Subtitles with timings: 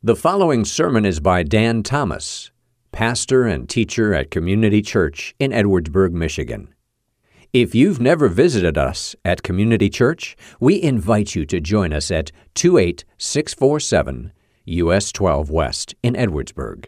[0.00, 2.52] The following sermon is by Dan Thomas,
[2.92, 6.72] pastor and teacher at Community Church in Edwardsburg, Michigan.
[7.52, 12.30] If you've never visited us at Community Church, we invite you to join us at
[12.54, 14.32] 28647
[14.66, 16.84] US 12 West in Edwardsburg.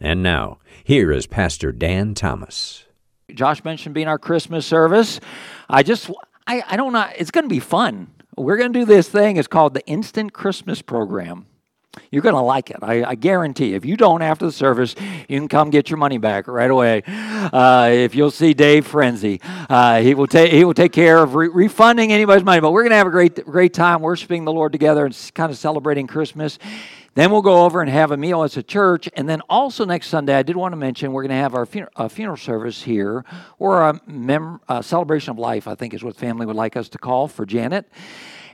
[0.00, 2.84] And now, here is Pastor Dan Thomas.
[3.32, 5.20] Josh mentioned being our Christmas service.
[5.70, 6.10] I just,
[6.48, 8.12] I, I don't know, it's going to be fun.
[8.36, 9.36] We're going to do this thing.
[9.36, 11.46] It's called the Instant Christmas Program.
[12.10, 12.78] You're going to like it.
[12.82, 13.74] I, I, guarantee.
[13.74, 14.94] If you don't after the service,
[15.28, 17.02] you can come get your money back right away.
[17.06, 21.34] Uh, if you'll see Dave Frenzy, uh, he will take he will take care of
[21.34, 22.60] re- refunding anybody's money.
[22.60, 25.50] But we're going to have a great great time worshiping the Lord together and kind
[25.50, 26.58] of celebrating Christmas.
[27.18, 29.08] Then we'll go over and have a meal as a church.
[29.14, 31.66] And then also next Sunday, I did want to mention we're going to have our
[31.66, 33.24] funeral, funeral service here,
[33.58, 36.88] or a, mem- a celebration of life, I think is what family would like us
[36.90, 37.90] to call for Janet.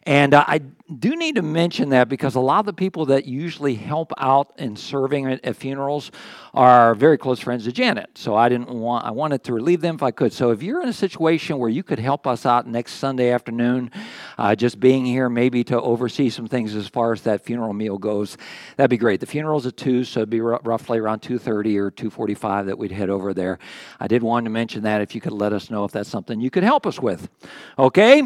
[0.07, 0.61] And uh, I
[0.99, 4.53] do need to mention that because a lot of the people that usually help out
[4.59, 6.11] in serving at, at, funerals
[6.53, 8.11] are very close friends of Janet.
[8.15, 10.33] So I didn't want I wanted to relieve them if I could.
[10.35, 13.91] So if you're in a situation where you could help us out next Sunday afternoon,
[14.37, 17.97] uh, just being here maybe to oversee some things as far as that funeral meal
[17.97, 18.37] goes,
[18.77, 19.21] that'd be great.
[19.21, 22.67] The funeral's at two, so it'd be r- roughly around two thirty or two forty-five
[22.67, 23.59] that we'd head over there.
[23.99, 26.43] I did want to mention that if you could let us know if that's something
[26.43, 27.31] you could help us with.
[27.79, 28.25] Okay.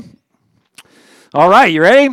[1.35, 2.09] All right, you ready?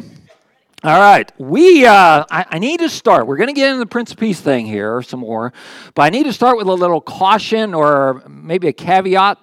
[0.83, 1.85] All right, we.
[1.85, 3.27] Uh, I, I, need to start.
[3.27, 5.53] We're going to get into the Prince of Peace thing here some more,
[5.93, 9.37] but I need to start with a little caution or maybe a caveat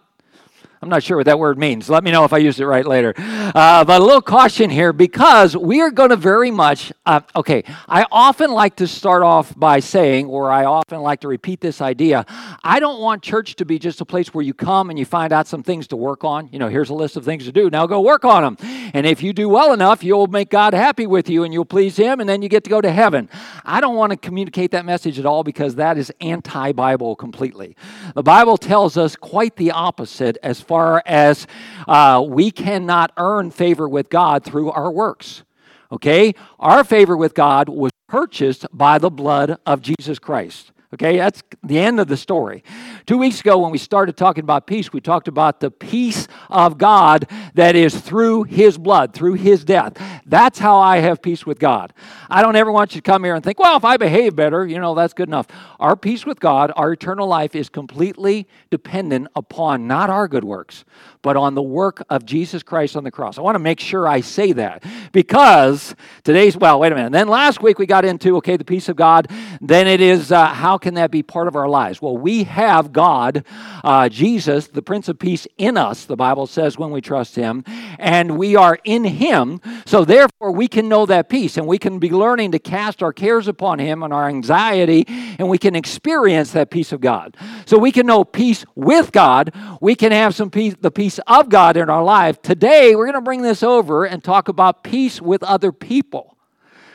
[0.83, 1.89] I'm not sure what that word means.
[1.89, 3.15] Let me know if I use it right later.
[3.17, 7.63] Uh, but a little caution here because we are going to very much, uh, okay,
[7.89, 11.81] I often like to start off by saying, or I often like to repeat this
[11.81, 12.27] idea
[12.65, 15.33] I don't want church to be just a place where you come and you find
[15.33, 16.49] out some things to work on.
[16.53, 17.71] You know, here's a list of things to do.
[17.71, 18.57] Now go work on them.
[18.93, 21.97] And if you do well enough, you'll make God happy with you and you'll please
[21.97, 23.29] Him and then you get to go to heaven.
[23.65, 27.77] I don't want to communicate that message at all because that is anti Bible completely.
[28.17, 30.72] The Bible tells us quite the opposite as far
[31.07, 31.47] as
[31.87, 35.43] uh, we cannot earn favor with God through our works.
[35.91, 36.35] Okay?
[36.59, 40.73] Our favor with God was purchased by the blood of Jesus Christ.
[40.95, 42.63] Okay, that's the end of the story.
[43.07, 46.77] Two weeks ago, when we started talking about peace, we talked about the peace of
[46.77, 49.95] God that is through His blood, through His death.
[50.27, 51.95] That's how I have peace with God.
[52.29, 54.67] I don't ever want you to come here and think, well, if I behave better,
[54.67, 55.47] you know, that's good enough.
[55.81, 60.85] Our peace with God, our eternal life, is completely dependent upon not our good works,
[61.23, 63.39] but on the work of Jesus Christ on the cross.
[63.39, 65.95] I want to make sure I say that because
[66.25, 67.07] today's, well, wait a minute.
[67.07, 69.31] And then last week we got into, okay, the peace of God.
[69.61, 72.03] Then it is, uh, how can that be part of our lives?
[72.03, 73.45] Well, we have God,
[73.85, 77.65] uh, Jesus, the Prince of Peace, in us, the Bible says, when we trust Him,
[77.99, 79.61] and we are in Him.
[79.87, 83.13] So therefore, we can know that peace and we can be learning to cast our
[83.13, 85.05] cares upon Him and our anxiety,
[85.39, 87.37] and we can experience that peace of God.
[87.67, 89.55] So we can know peace with God.
[89.81, 92.41] We can have some peace, the peace of God in our life.
[92.43, 96.37] Today, we're going to bring this over and talk about peace with other people.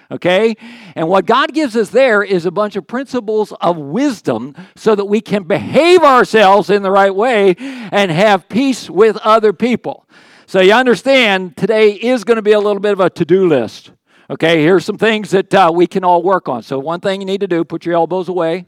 [0.09, 0.55] Okay?
[0.95, 5.05] And what God gives us there is a bunch of principles of wisdom so that
[5.05, 10.07] we can behave ourselves in the right way and have peace with other people.
[10.45, 13.47] So you understand, today is going to be a little bit of a to do
[13.47, 13.91] list.
[14.29, 16.61] Okay, here's some things that uh, we can all work on.
[16.61, 18.65] So, one thing you need to do put your elbows away.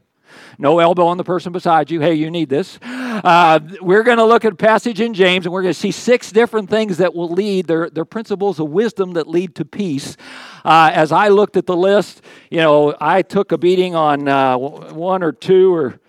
[0.57, 1.99] No elbow on the person beside you.
[1.99, 2.79] Hey, you need this.
[3.09, 5.91] Uh, we're going to look at a passage in James, and we're going to see
[5.91, 7.67] six different things that will lead.
[7.67, 10.15] They're, they're principles of wisdom that lead to peace.
[10.63, 14.57] Uh, as I looked at the list, you know, I took a beating on uh,
[14.57, 15.99] one or two or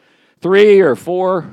[0.41, 1.53] three or four.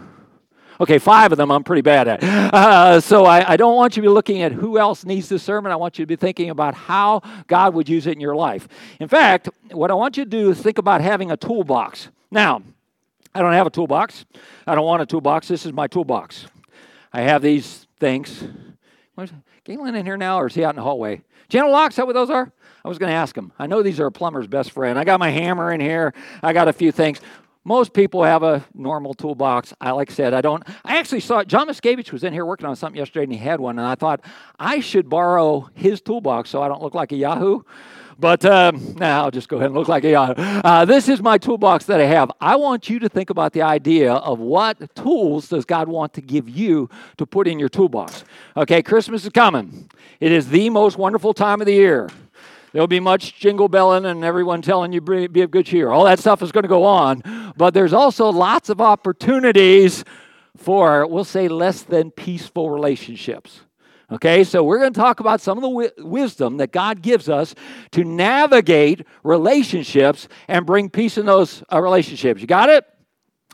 [0.79, 2.23] Okay, five of them I'm pretty bad at.
[2.23, 5.43] Uh, so I, I, don't want you to be looking at who else needs this
[5.43, 5.71] sermon.
[5.71, 8.67] I want you to be thinking about how God would use it in your life.
[8.99, 12.09] In fact, what I want you to do is think about having a toolbox.
[12.29, 12.61] Now,
[13.37, 14.25] I don't have a toolbox.
[14.65, 15.47] I don't want a toolbox.
[15.47, 16.47] This is my toolbox.
[17.13, 18.43] I have these things.
[19.13, 19.31] Where's
[19.63, 21.21] Galen in here now, or is he out in the hallway?
[21.47, 22.51] Channel locks, that what those are?
[22.83, 23.53] I was going to ask him.
[23.59, 24.97] I know these are a plumber's best friend.
[24.97, 26.15] I got my hammer in here.
[26.41, 27.21] I got a few things.
[27.63, 29.71] Most people have a normal toolbox.
[29.79, 30.63] I like I said, I don't.
[30.83, 33.59] I actually saw John Miscavige was in here working on something yesterday, and he had
[33.59, 34.21] one, and I thought
[34.57, 37.61] I should borrow his toolbox so I don't look like a Yahoo.
[38.19, 41.37] But um, now I'll just go ahead and look like a uh, This is my
[41.37, 42.31] toolbox that I have.
[42.41, 46.21] I want you to think about the idea of what tools does God want to
[46.21, 48.23] give you to put in your toolbox.
[48.55, 49.89] Okay, Christmas is coming.
[50.19, 52.09] It is the most wonderful time of the year.
[52.73, 55.89] There'll be much jingle belling and everyone telling you be of good cheer.
[55.89, 57.53] All that stuff is going to go on.
[57.55, 60.03] But there's also lots of opportunities
[60.55, 63.61] for, we'll say, less than peaceful relationships.
[64.09, 67.27] Okay, so we're going to talk about some of the wi- wisdom that God gives
[67.27, 67.53] us
[67.91, 72.39] to navigate relationships and bring peace in those uh, relationships.
[72.39, 72.85] You got it?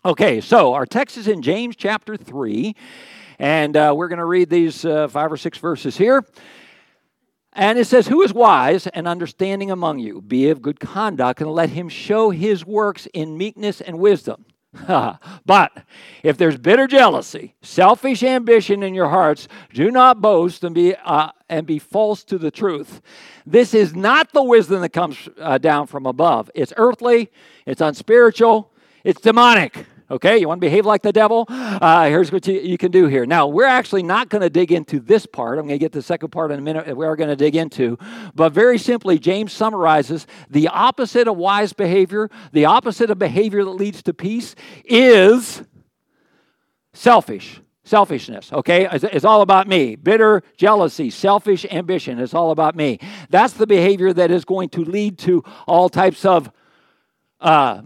[0.05, 2.75] Okay, so our text is in James chapter 3,
[3.39, 6.23] and uh, we're going to read these uh, five or six verses here.
[7.53, 10.21] And it says, Who is wise and understanding among you?
[10.21, 14.45] Be of good conduct, and let him show his works in meekness and wisdom.
[15.45, 15.83] but
[16.23, 21.29] if there's bitter jealousy, selfish ambition in your hearts, do not boast and be uh,
[21.47, 23.01] and be false to the truth.
[23.45, 26.49] This is not the wisdom that comes uh, down from above.
[26.55, 27.29] It's earthly,
[27.65, 28.71] it's unspiritual,
[29.03, 29.85] it's demonic.
[30.13, 31.45] Okay, you want to behave like the devil?
[31.50, 33.25] Uh, here's what you, you, can do here.
[33.25, 35.57] Now, we're actually not going to dig into this part.
[35.57, 37.31] I'm going to get to the second part in a minute, that we are going
[37.31, 37.98] to dig into.
[38.36, 43.71] But very simply, James summarizes the opposite of wise behavior, the opposite of behavior that
[43.71, 44.54] leads to peace
[44.86, 45.63] is
[46.94, 47.60] selfish.
[47.83, 48.88] Selfishness, okay?
[48.92, 49.95] It's, it's all about me.
[49.95, 52.19] Bitter jealousy, selfish ambition.
[52.19, 53.00] It's all about me.
[53.31, 56.51] That's the behavior that is going to lead to all types of
[57.42, 57.81] uh,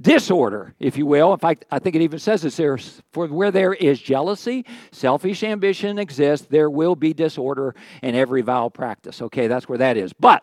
[0.00, 1.32] disorder, if you will.
[1.32, 2.78] In fact, I think it even says this there
[3.12, 8.70] for where there is jealousy, selfish ambition exists, there will be disorder in every vile
[8.70, 9.22] practice.
[9.22, 10.12] Okay, that's where that is.
[10.12, 10.42] But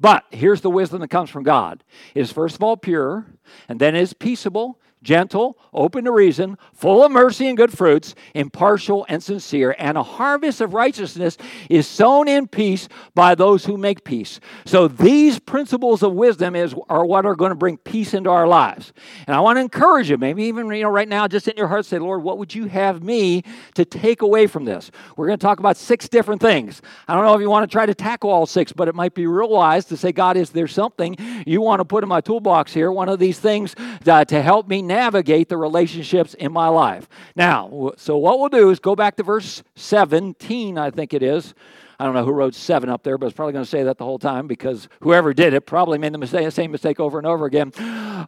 [0.00, 1.84] but here's the wisdom that comes from God.
[2.14, 3.24] It is first of all pure,
[3.68, 9.04] and then is peaceable, gentle, open to reason, full of mercy and good fruits, impartial
[9.08, 11.36] and sincere, and a harvest of righteousness
[11.68, 14.40] is sown in peace by those who make peace.
[14.64, 18.46] So these principles of wisdom is are what are going to bring peace into our
[18.46, 18.92] lives.
[19.26, 21.68] And I want to encourage you, maybe even you know right now, just in your
[21.68, 23.42] heart, say, Lord, what would you have me
[23.74, 24.90] to take away from this?
[25.16, 26.82] We're going to talk about six different things.
[27.08, 29.14] I don't know if you want to try to tackle all six, but it might
[29.14, 31.16] be real wise to say, God, is there something
[31.46, 32.92] you want to put in my toolbox here?
[32.92, 33.74] One of these things
[34.06, 37.08] uh, to help me navigate the relationships in my life.
[37.34, 41.54] Now, so what we'll do is go back to verse 17, I think it is.
[41.98, 43.96] I don't know who wrote seven up there, but it's probably going to say that
[43.96, 47.26] the whole time because whoever did it probably made the mistake, same mistake over and
[47.26, 47.72] over again.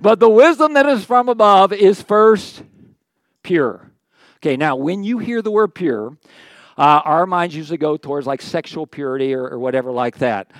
[0.00, 2.62] But the wisdom that is from above is first
[3.42, 3.90] pure.
[4.36, 6.16] Okay, now when you hear the word pure,
[6.78, 10.50] uh, our minds usually go towards like sexual purity or, or whatever like that.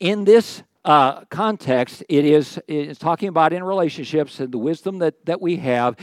[0.00, 5.24] In this uh, context, it is it's talking about in relationships and the wisdom that,
[5.24, 5.96] that we have.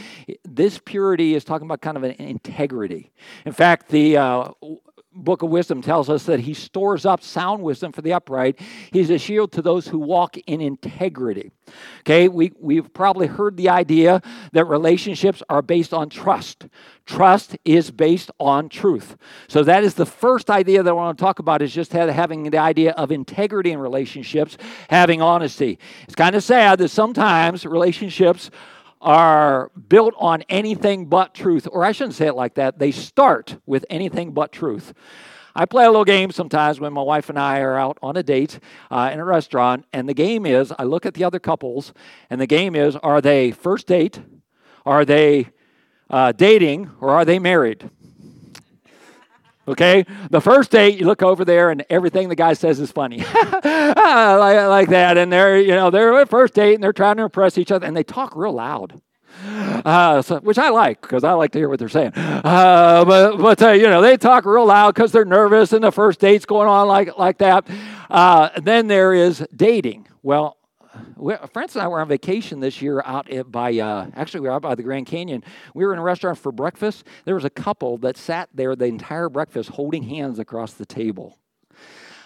[0.44, 3.12] This purity is talking about kind of an integrity.
[3.45, 4.51] In fact, the uh,
[5.13, 8.60] book of wisdom tells us that he stores up sound wisdom for the upright.
[8.92, 11.52] He's a shield to those who walk in integrity.
[12.02, 14.22] Okay, we, we've probably heard the idea
[14.54, 16.68] that relationships are based on trust.
[17.06, 19.18] Trust is based on truth.
[19.48, 22.50] So that is the first idea that I want to talk about is just having
[22.50, 24.57] the idea of integrity in relationships,
[24.90, 25.78] having honesty.
[26.04, 28.50] It's kind of sad that sometimes relationships
[29.01, 32.80] are built on anything but truth, or I shouldn't say it like that.
[32.80, 34.94] They start with anything but truth.
[35.53, 38.24] I play a little game sometimes when my wife and I are out on a
[38.24, 38.59] date
[38.89, 41.94] uh, in a restaurant, and the game is I look at the other couples,
[42.30, 44.21] and the game is are they first date,
[44.86, 45.50] are they
[46.09, 47.89] uh, dating, or are they married?
[49.68, 53.18] Okay, the first date, you look over there, and everything the guy says is funny,
[53.44, 55.18] like, like, that.
[55.18, 57.86] And they're, you know, they're at first date, and they're trying to impress each other,
[57.86, 59.00] and they talk real loud.
[59.44, 62.13] Uh, so, which I like because I like to hear what they're saying.
[62.16, 65.92] Uh, but but uh, you know they talk real loud because they're nervous and the
[65.92, 67.68] first date's going on like like that.
[68.10, 70.07] Uh, then there is dating.
[70.22, 70.57] Well,
[71.54, 74.56] Francis and I were on vacation this year out at, by, uh, actually, we were
[74.56, 75.44] out by the Grand Canyon.
[75.74, 77.06] We were in a restaurant for breakfast.
[77.26, 81.41] There was a couple that sat there the entire breakfast holding hands across the table.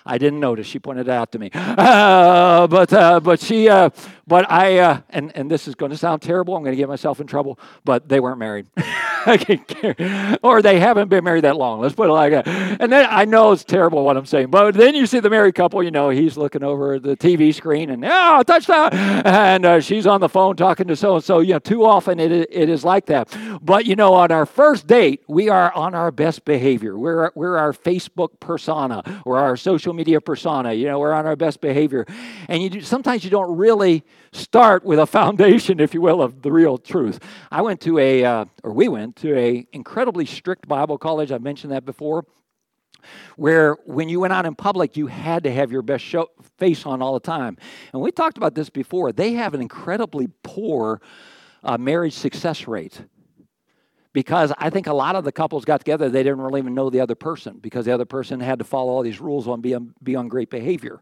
[0.06, 0.68] I didn't notice.
[0.68, 1.50] She pointed it out to me.
[1.54, 3.90] Uh, but uh, but she uh,
[4.28, 6.56] but I uh, and and this is going to sound terrible.
[6.56, 7.60] I'm going to get myself in trouble.
[7.84, 8.68] But they weren't married.
[10.44, 11.82] or they haven't been married that long.
[11.82, 12.48] Let's put it like that.
[12.80, 15.56] And then I know it's terrible what I'm saying, but then you see the married
[15.56, 15.82] couple.
[15.82, 20.22] You know, he's looking over the TV screen and oh, touchdown, and uh, she's on
[20.22, 21.40] the phone talking to so and so.
[21.40, 23.36] You know, too often it it is like that.
[23.62, 26.96] But you know, on our first date, we are on our best behavior.
[26.96, 30.74] We're we're our Facebook persona or our social media persona.
[30.74, 32.06] You know, we're on our best behavior,
[32.48, 36.42] and you do, sometimes you don't really start with a foundation, if you will, of
[36.42, 37.20] the real truth.
[37.52, 41.32] I went to a, uh, or we went to a incredibly strict Bible college.
[41.32, 42.26] I've mentioned that before
[43.36, 46.86] where when you went out in public, you had to have your best show, face
[46.86, 47.58] on all the time.
[47.94, 49.12] And we talked about this before.
[49.12, 51.02] They have an incredibly poor
[51.64, 53.02] uh, marriage success rate
[54.16, 56.90] because I think a lot of the couples got together, they didn't really even know
[56.90, 59.76] the other person because the other person had to follow all these rules on be
[60.02, 61.02] be on great behavior.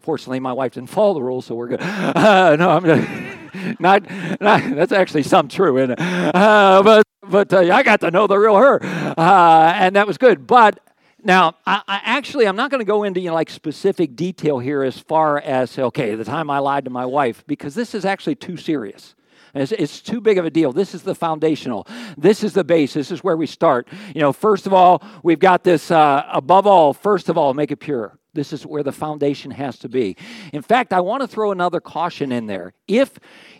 [0.00, 1.80] Fortunately, my wife didn't follow the rules, so we're good.
[1.80, 2.84] Uh, no, I'm
[3.78, 6.00] not, not, That's actually some true, isn't it?
[6.00, 10.18] Uh, but but uh, I got to know the real her, uh, and that was
[10.18, 10.44] good.
[10.44, 10.80] But
[11.22, 14.58] Now, I, I actually, I'm not going to go into you know, like specific detail
[14.58, 18.04] here as far as okay, the time I lied to my wife, because this is
[18.04, 19.14] actually too serious.
[19.54, 20.72] It's, it's, too big of a deal.
[20.72, 21.86] This is the foundational.
[22.16, 22.94] This is the base.
[22.94, 23.86] This is where we start.
[24.14, 25.90] You know, first of all, we've got this.
[25.90, 28.18] Uh, above all, first of all, make it pure.
[28.34, 30.16] This is where the foundation has to be.
[30.54, 32.72] In fact, I want to throw another caution in there.
[32.88, 33.18] If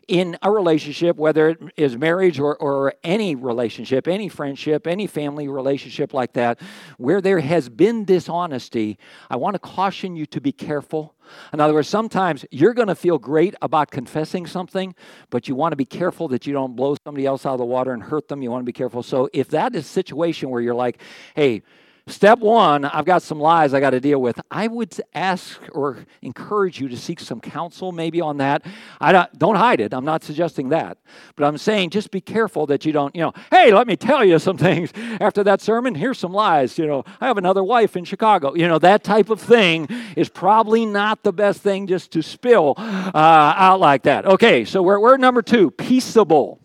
[0.08, 5.46] in a relationship, whether it is marriage or, or any relationship, any friendship, any family
[5.46, 6.60] relationship like that,
[6.96, 8.98] where there has been dishonesty,
[9.30, 11.14] I want to caution you to be careful.
[11.52, 14.94] In other words, sometimes you're going to feel great about confessing something,
[15.30, 17.64] but you want to be careful that you don't blow somebody else out of the
[17.64, 18.42] water and hurt them.
[18.42, 19.02] You want to be careful.
[19.02, 21.00] So if that is a situation where you're like,
[21.36, 21.62] hey,
[22.08, 24.40] Step one, I've got some lies I got to deal with.
[24.50, 28.66] I would ask or encourage you to seek some counsel maybe on that.
[29.00, 29.94] I don't, don't hide it.
[29.94, 30.98] I'm not suggesting that.
[31.36, 34.24] But I'm saying just be careful that you don't, you know, hey, let me tell
[34.24, 34.92] you some things.
[35.20, 36.76] After that sermon, here's some lies.
[36.76, 38.54] You know, I have another wife in Chicago.
[38.54, 42.74] You know, that type of thing is probably not the best thing just to spill
[42.78, 44.26] uh, out like that.
[44.26, 46.61] Okay, so we're, we're number two, peaceable.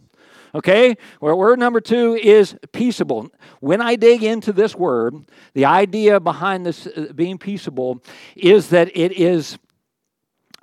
[0.56, 0.96] Okay?
[1.20, 3.30] Word number two is peaceable.
[3.60, 5.16] When I dig into this word,
[5.54, 8.04] the idea behind this uh, being peaceable
[8.36, 9.58] is that it is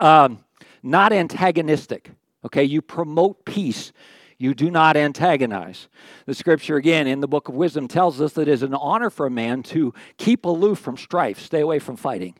[0.00, 0.44] um,
[0.82, 2.10] not antagonistic.
[2.44, 2.64] Okay?
[2.64, 3.92] You promote peace.
[4.38, 5.88] You do not antagonize.
[6.26, 9.10] The scripture, again, in the book of wisdom, tells us that it is an honor
[9.10, 12.34] for a man to keep aloof from strife, stay away from fighting.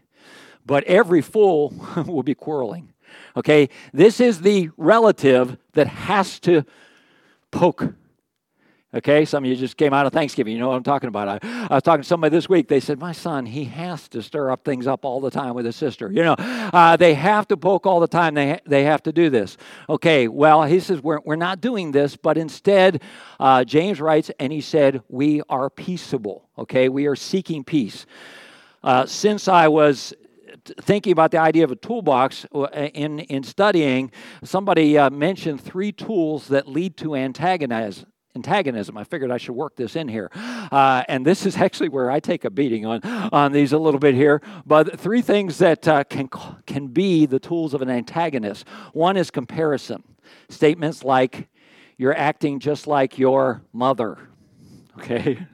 [0.67, 1.75] But every fool
[2.07, 2.93] will be quarreling.
[3.37, 3.69] Okay?
[3.93, 6.65] This is the relative that has to
[7.55, 7.95] poke.
[8.93, 10.53] Okay, some of you just came out of Thanksgiving.
[10.53, 11.29] You know what I'm talking about.
[11.29, 12.69] I, I was talking to somebody this week.
[12.69, 15.67] They said, My son, he has to stir up things up all the time with
[15.67, 16.13] his sister.
[16.13, 18.35] You know, uh, they have to poke all the time.
[18.35, 19.57] They, ha- they have to do this.
[19.89, 23.03] Okay, well, he says, We're, we're not doing this, but instead,
[23.41, 26.49] uh, James writes, and he said, We are peaceable.
[26.57, 28.07] Okay, we are seeking peace.
[28.85, 30.15] Uh, since I was
[30.81, 34.11] thinking about the idea of a toolbox uh, in, in studying,
[34.43, 38.97] somebody uh, mentioned three tools that lead to antagonize, antagonism.
[38.97, 40.31] I figured I should work this in here.
[40.35, 44.01] Uh, and this is actually where I take a beating on, on these a little
[44.01, 44.43] bit here.
[44.67, 46.29] But three things that uh, can,
[46.67, 50.03] can be the tools of an antagonist one is comparison.
[50.49, 51.49] Statements like,
[51.97, 54.19] you're acting just like your mother.
[54.97, 55.45] Okay?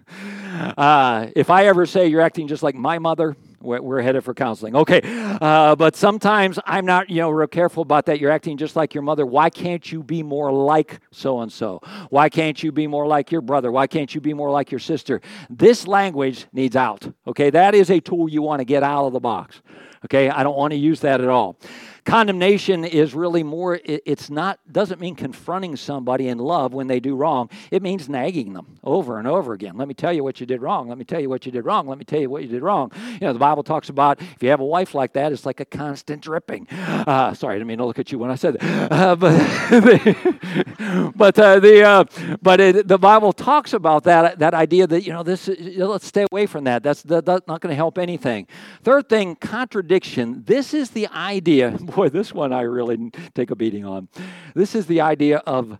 [0.76, 4.74] Uh, if I ever say you're acting just like my mother, we're headed for counseling.
[4.74, 8.18] Okay, uh, but sometimes I'm not, you know, real careful about that.
[8.18, 9.26] You're acting just like your mother.
[9.26, 11.80] Why can't you be more like so and so?
[12.08, 13.70] Why can't you be more like your brother?
[13.70, 15.20] Why can't you be more like your sister?
[15.48, 17.06] This language needs out.
[17.26, 19.60] Okay, that is a tool you want to get out of the box.
[20.04, 21.58] Okay, I don't want to use that at all.
[22.04, 27.16] Condemnation is really more, it's not, doesn't mean confronting somebody in love when they do
[27.16, 27.50] wrong.
[27.70, 29.76] It means nagging them over and over again.
[29.76, 30.88] Let me tell you what you did wrong.
[30.88, 31.86] Let me tell you what you did wrong.
[31.86, 32.92] Let me tell you what you did wrong.
[33.14, 35.60] You know, the Bible talks about if you have a wife like that, it's like
[35.60, 36.68] a constant dripping.
[36.70, 38.92] Uh, sorry, I didn't mean to look at you when I said that.
[38.92, 39.16] Uh,
[41.10, 42.04] but but uh, the uh,
[42.42, 46.26] but it, the Bible talks about that that idea that you know this let's stay
[46.30, 46.82] away from that.
[46.82, 48.46] That's, that, that's not going to help anything.
[48.82, 50.44] Third thing, contradiction.
[50.46, 54.08] This is the idea boy, this one I really take a beating on.
[54.54, 55.78] This is the idea of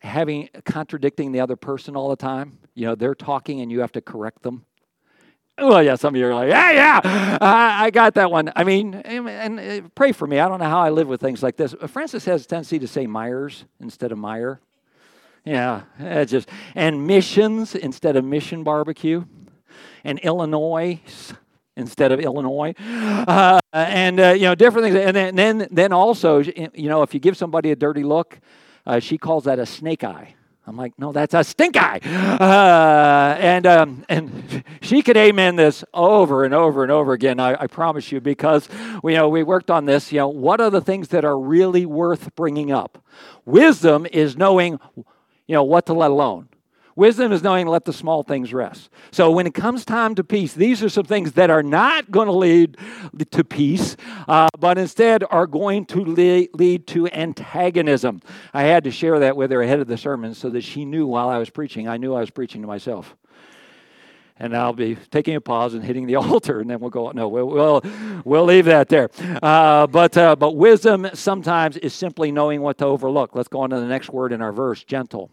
[0.00, 2.58] having contradicting the other person all the time.
[2.74, 4.64] You know, they're talking and you have to correct them.
[5.58, 8.50] Well, yeah, some of you are like, yeah, yeah, I, got that one.
[8.56, 10.40] I mean, and, and, uh, pray for me.
[10.40, 11.74] I don't know how I live with things like this.
[11.88, 14.58] Francis has a tendency to say Meijers instead of Meijer.
[15.44, 19.24] Yeah, it's just and missions instead of mission barbecue,
[20.04, 21.00] and Illinois
[21.76, 24.96] instead of Illinois, uh, and uh, you know different things.
[24.96, 28.38] And then, then, then also, you know, if you give somebody a dirty look,
[28.86, 30.34] uh, she calls that a snake eye.
[30.64, 31.98] I'm like, no, that's a stink eye.
[32.04, 37.40] Uh, and um, and she could amen this over and over and over again.
[37.40, 38.68] I, I promise you, because
[39.02, 40.12] you know we worked on this.
[40.12, 43.04] You know, what are the things that are really worth bringing up?
[43.44, 46.48] Wisdom is knowing, you know, what to let alone.
[46.94, 48.90] Wisdom is knowing let the small things rest.
[49.10, 52.26] So when it comes time to peace, these are some things that are not going
[52.26, 52.76] to lead
[53.30, 53.96] to peace,
[54.28, 58.20] uh, but instead are going to lead, to antagonism.
[58.52, 61.06] I had to share that with her ahead of the sermon so that she knew
[61.06, 63.16] while I was preaching, I knew I was preaching to myself.
[64.38, 67.10] And I'll be taking a pause and hitting the altar, and then we'll go.
[67.12, 67.82] No, we'll we'll,
[68.24, 69.10] we'll leave that there.
[69.42, 73.36] Uh, but uh, but wisdom sometimes is simply knowing what to overlook.
[73.36, 75.30] Let's go on to the next word in our verse: gentle.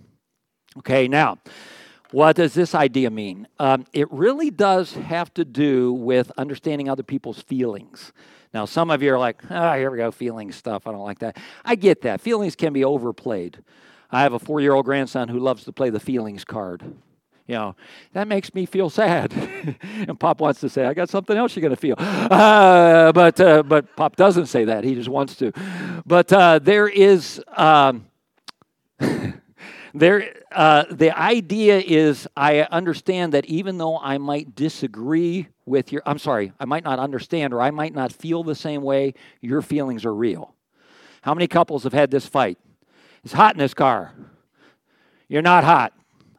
[0.77, 1.39] Okay, now,
[2.11, 3.47] what does this idea mean?
[3.59, 8.13] Um, it really does have to do with understanding other people's feelings.
[8.53, 10.87] Now, some of you are like, ah, oh, here we go, feelings stuff.
[10.87, 11.37] I don't like that.
[11.63, 12.21] I get that.
[12.21, 13.59] Feelings can be overplayed.
[14.11, 16.81] I have a four year old grandson who loves to play the feelings card.
[17.45, 17.75] You know,
[18.13, 19.33] that makes me feel sad.
[19.81, 21.95] and Pop wants to say, I got something else you're going to feel.
[22.29, 24.83] Uh, but, uh, but Pop doesn't say that.
[24.83, 25.51] He just wants to.
[26.05, 27.41] But uh, there is.
[27.55, 28.05] Um,
[29.93, 36.01] there, uh, the idea is I understand that even though I might disagree with your,
[36.05, 39.61] I'm sorry, I might not understand or I might not feel the same way, your
[39.61, 40.53] feelings are real.
[41.21, 42.57] How many couples have had this fight?
[43.23, 44.13] It's hot in this car.
[45.27, 45.93] You're not hot.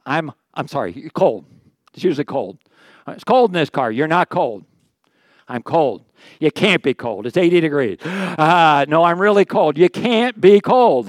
[0.07, 1.45] I'm I'm sorry, you're cold.
[1.95, 2.59] It's usually cold.
[3.07, 3.90] It's cold in this car.
[3.92, 4.64] You're not cold.
[5.50, 6.04] I'm cold.
[6.38, 7.26] You can't be cold.
[7.26, 7.99] It's 80 degrees.
[8.04, 9.76] Uh, no, I'm really cold.
[9.76, 11.09] You can't be cold.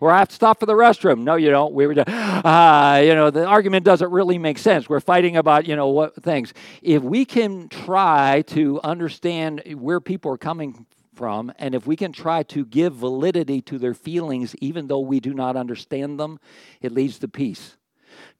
[0.00, 1.24] or I have to stop for the restroom.
[1.24, 1.74] No, you don't.
[1.74, 4.88] We were, uh, you know, the argument doesn't really make sense.
[4.88, 6.54] We're fighting about, you know, what things.
[6.80, 12.12] If we can try to understand where people are coming from, and if we can
[12.12, 16.38] try to give validity to their feelings, even though we do not understand them,
[16.80, 17.76] it leads to peace.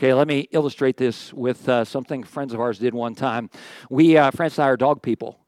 [0.01, 3.51] Okay, let me illustrate this with uh, something friends of ours did one time.
[3.91, 5.39] We, uh, friends and I are dog people.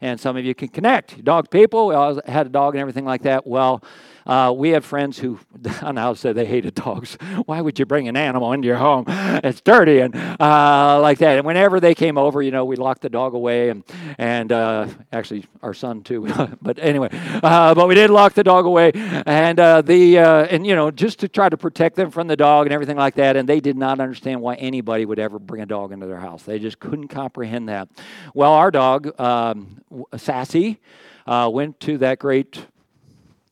[0.00, 1.22] And some of you can connect.
[1.22, 3.46] Dog people, we all had a dog and everything like that.
[3.46, 3.84] Well,
[4.26, 5.38] uh, we had friends who,
[5.82, 7.14] I now say they hated dogs.
[7.46, 9.04] Why would you bring an animal into your home?
[9.42, 11.38] It's dirty and uh, like that.
[11.38, 13.84] And whenever they came over, you know, we locked the dog away and
[14.18, 16.28] and uh, actually our son too.
[16.60, 17.08] but anyway,
[17.42, 20.90] uh, but we did lock the dog away and uh, the uh, and you know
[20.90, 23.36] just to try to protect them from the dog and everything like that.
[23.36, 26.42] And they did not understand why anybody would ever bring a dog into their house.
[26.42, 27.88] They just couldn't comprehend that.
[28.34, 29.80] Well, our dog, um,
[30.16, 30.80] Sassy,
[31.26, 32.66] went to that great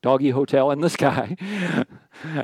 [0.02, 1.36] doggy hotel in the sky.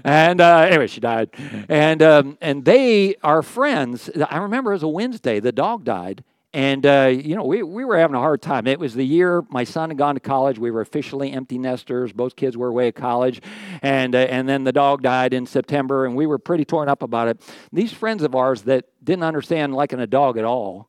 [0.04, 1.30] and uh, anyway, she died.
[1.68, 4.10] And um, and they are friends.
[4.30, 5.40] I remember it was a Wednesday.
[5.40, 6.24] The dog died.
[6.54, 8.68] And, uh, you know, we, we were having a hard time.
[8.68, 10.56] It was the year my son had gone to college.
[10.56, 12.12] We were officially empty nesters.
[12.12, 13.42] Both kids were away at college.
[13.82, 17.02] And, uh, and then the dog died in September, and we were pretty torn up
[17.02, 17.42] about it.
[17.72, 20.88] These friends of ours that didn't understand liking a dog at all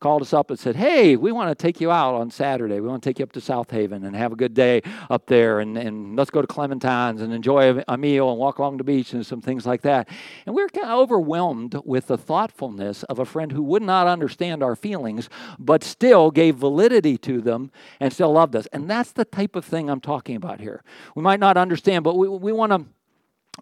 [0.00, 2.80] called us up and said, Hey, we want to take you out on Saturday.
[2.80, 5.26] We want to take you up to South Haven and have a good day up
[5.26, 5.60] there.
[5.60, 9.14] And, and let's go to Clementine's and enjoy a, meal and walk along the beach
[9.14, 10.08] and some things like that.
[10.44, 14.06] And we were kind of overwhelmed with the thoughtfulness of a friend who would not
[14.06, 18.66] understand our feelings, but still gave validity to them and still loved us.
[18.72, 20.82] And that's the type of thing I'm talking about here.
[21.14, 22.84] We might not understand, but we, we want to.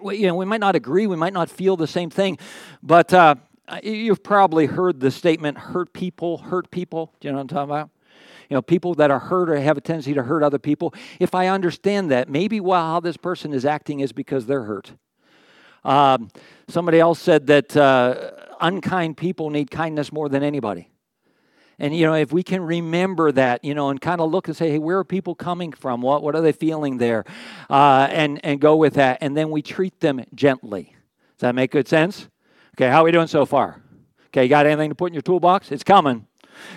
[0.03, 2.37] We, you know, we might not agree, we might not feel the same thing,
[2.83, 3.37] but uh,
[3.83, 7.15] You've probably heard the statement, hurt people, hurt people.
[7.21, 7.91] Do you know what I'm talking about?
[8.51, 10.93] You know, people that are hurt or have a tendency to hurt other people.
[11.19, 14.93] If I understand that, maybe while how this person is acting is because they're hurt.
[15.83, 16.29] Um,
[16.69, 20.91] somebody else said that uh, unkind people need kindness more than anybody.
[21.79, 24.57] And, you know, if we can remember that, you know, and kind of look and
[24.57, 26.03] say, hey, where are people coming from?
[26.03, 27.25] What, what are they feeling there?
[27.69, 29.19] Uh, and, and go with that.
[29.21, 30.95] And then we treat them gently.
[31.37, 32.29] Does that make good sense?
[32.75, 33.81] Okay, how are we doing so far?
[34.27, 35.71] Okay, you got anything to put in your toolbox?
[35.71, 36.27] It's coming.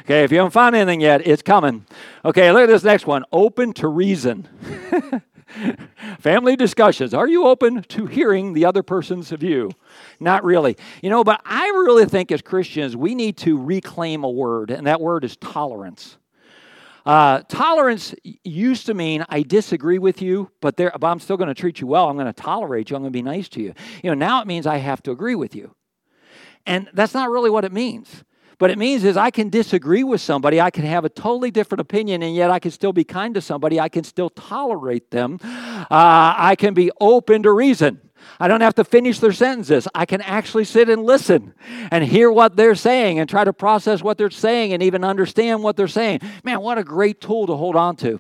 [0.02, 1.88] Okay, if you haven't found anything yet, it's coming.
[2.24, 4.48] Okay, look at this next one open to reason.
[6.20, 7.16] Family discussions.
[7.16, 9.72] Are you open to hearing the other person's view?
[10.20, 10.78] Not really.
[11.02, 14.86] You know, but I really think as Christians, we need to reclaim a word, and
[14.86, 16.18] that word is tolerance.
[17.08, 21.48] Uh, tolerance used to mean I disagree with you, but, there, but I'm still going
[21.48, 22.08] to treat you well.
[22.08, 22.98] I'm going to tolerate you.
[22.98, 23.74] I'm going to be nice to you.
[24.04, 25.74] You know, now it means I have to agree with you.
[26.68, 28.24] And that's not really what it means.
[28.60, 31.80] But it means is I can disagree with somebody, I can have a totally different
[31.80, 33.80] opinion, and yet I can still be kind to somebody.
[33.80, 35.40] I can still tolerate them.
[35.44, 38.02] Uh, I can be open to reason.
[38.40, 39.88] I don't have to finish their sentences.
[39.94, 41.54] I can actually sit and listen
[41.92, 45.64] and hear what they're saying and try to process what they're saying and even understand
[45.64, 46.22] what they're saying.
[46.44, 48.20] Man, what a great tool to hold on to.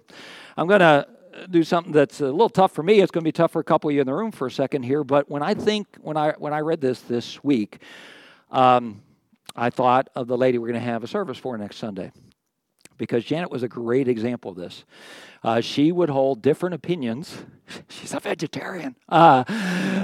[0.56, 1.08] I'm going to
[1.50, 3.00] do something that's a little tough for me.
[3.02, 4.52] It's going to be tough for a couple of you in the room for a
[4.52, 5.04] second here.
[5.04, 7.80] But when I think, when I when I read this this week,
[8.52, 9.02] um,
[9.56, 12.12] I thought of the lady we're going to have a service for next Sunday
[12.98, 14.84] because Janet was a great example of this.
[15.44, 17.38] Uh, she would hold different opinions.
[17.90, 18.96] She's a vegetarian.
[19.08, 19.44] Uh,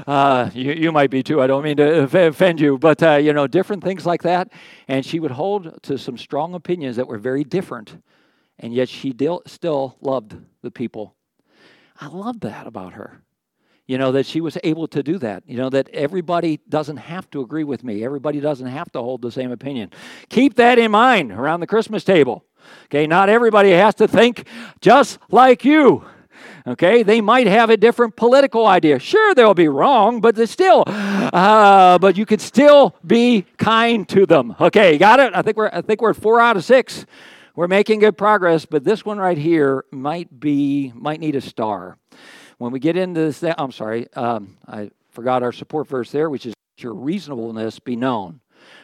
[0.05, 1.41] uh, you, you might be too.
[1.41, 4.51] I don't mean to offend you, but uh, you know, different things like that.
[4.87, 8.01] And she would hold to some strong opinions that were very different,
[8.59, 9.15] and yet she
[9.47, 11.15] still loved the people.
[11.99, 13.21] I love that about her
[13.85, 15.43] you know, that she was able to do that.
[15.45, 19.21] You know, that everybody doesn't have to agree with me, everybody doesn't have to hold
[19.21, 19.91] the same opinion.
[20.29, 22.45] Keep that in mind around the Christmas table.
[22.85, 24.47] Okay, not everybody has to think
[24.79, 26.05] just like you.
[26.65, 28.97] Okay, they might have a different political idea.
[28.99, 34.25] Sure, they'll be wrong, but they still, uh, but you could still be kind to
[34.25, 34.55] them.
[34.59, 35.33] Okay, got it?
[35.35, 37.05] I think we're I think we're at four out of six.
[37.55, 41.97] We're making good progress, but this one right here might be might need a star.
[42.63, 46.45] When we get into this, I'm sorry, um, I forgot our support verse there, which
[46.45, 48.39] is your reasonableness be known.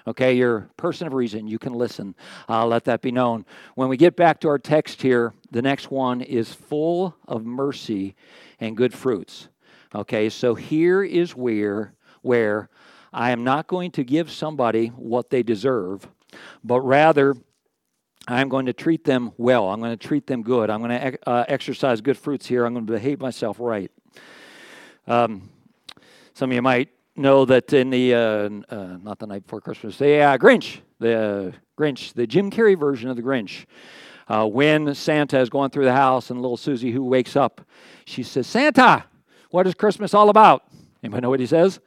[0.06, 1.48] Okay, you're a person of reason.
[1.48, 2.14] You can listen.
[2.50, 3.46] Let that be known.
[3.76, 8.16] When we get back to our text here, the next one is full of mercy
[8.60, 9.48] and good fruits.
[9.96, 12.68] Okay, so here is where where
[13.14, 16.06] I am not going to give somebody what they deserve,
[16.66, 17.34] but rather
[18.30, 19.70] I'm going to treat them well.
[19.70, 20.70] I'm going to treat them good.
[20.70, 22.64] I'm going to uh, exercise good fruits here.
[22.64, 23.92] I'm going to behave myself right.
[25.08, 25.50] Um,
[26.36, 29.98] some of you might know that in the, uh, uh, not the night before Christmas,
[29.98, 33.66] the uh, Grinch, the Grinch, the Jim Carrey version of the Grinch,
[34.28, 37.62] uh, when Santa is going through the house and little Susie who wakes up,
[38.06, 39.06] she says, Santa,
[39.50, 40.66] what is Christmas all about?
[41.04, 41.80] Anybody know what he says?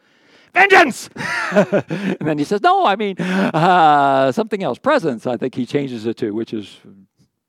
[0.53, 1.09] Vengeance.
[1.17, 5.27] and then he says, no, I mean uh, something else, presents.
[5.27, 6.79] I think he changes it to, which is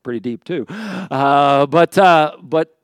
[0.03, 0.65] pretty deep too.
[0.69, 2.77] Uh, but uh, but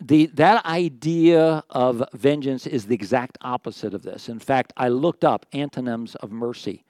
[0.00, 4.28] the that idea of vengeance is the exact opposite of this.
[4.28, 6.84] In fact, I looked up antonyms of mercy.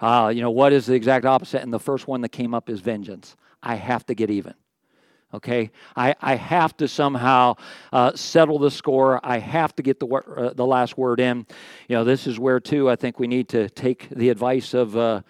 [0.00, 1.62] Uh, you know what is the exact opposite?
[1.62, 3.36] And the first one that came up is vengeance.
[3.62, 4.54] I have to get even
[5.34, 5.70] okay?
[5.96, 7.56] I, I have to somehow
[7.92, 9.20] uh, settle the score.
[9.24, 11.46] I have to get the, uh, the last word in.
[11.88, 14.96] You know this is where too i think we need to take the advice of
[14.96, 15.22] uh,